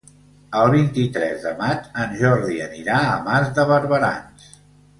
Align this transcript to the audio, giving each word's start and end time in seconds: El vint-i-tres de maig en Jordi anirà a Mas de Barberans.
El 0.61 0.71
vint-i-tres 0.75 1.45
de 1.49 1.51
maig 1.59 1.85
en 2.05 2.15
Jordi 2.23 2.57
anirà 2.69 2.99
a 3.11 3.15
Mas 3.29 3.53
de 3.61 3.67
Barberans. 3.75 4.53